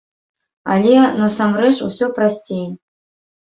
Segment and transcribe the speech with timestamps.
[0.75, 2.65] Але насамрэч усё прасцей.